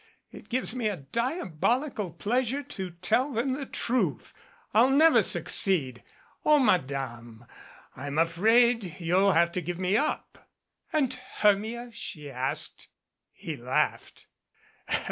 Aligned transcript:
It 0.31 0.49
gives 0.49 0.73
me 0.75 0.87
a 0.87 0.97
diabolical 0.97 2.09
pleasure 2.09 2.63
to 2.63 2.89
tell 2.89 3.31
them 3.31 3.53
the 3.53 3.67
truth. 3.67 4.33
I'll 4.73 4.89
never 4.89 5.21
succeed. 5.21 6.01
O 6.43 6.57
Madame! 6.57 7.45
I'm 7.95 8.17
afraid 8.17 8.95
you'll 8.99 9.33
have 9.33 9.51
to 9.51 9.61
give 9.61 9.77
me 9.77 9.95
up." 9.97 10.49
"And 10.91 11.13
Hermia?" 11.13 11.91
she 11.91 12.31
asked. 12.31 12.87
He 13.31 13.55
laughed. 13.55 14.25